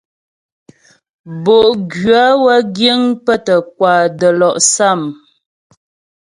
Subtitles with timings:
[1.43, 5.01] Bo'gwyə̌ wə́ giŋ pə́ tə́ kwà də́lɔ'sâm.